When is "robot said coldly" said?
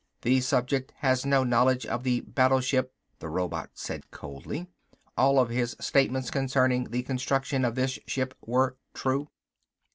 3.29-4.65